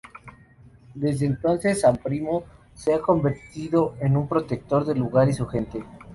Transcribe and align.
Desde 0.95 1.27
entonces 1.27 1.81
san 1.81 1.95
Primo 1.97 2.45
se 2.73 2.91
ha 2.95 3.01
convertido 3.01 3.93
en 3.99 4.27
protector 4.27 4.83
del 4.83 4.97
lugar 4.97 5.29
y 5.29 5.33
su 5.33 5.45
gente. 5.45 5.85